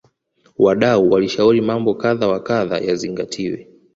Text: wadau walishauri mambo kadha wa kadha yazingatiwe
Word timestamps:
wadau 0.57 1.09
walishauri 1.11 1.61
mambo 1.61 1.93
kadha 1.95 2.27
wa 2.27 2.39
kadha 2.43 2.77
yazingatiwe 2.77 3.67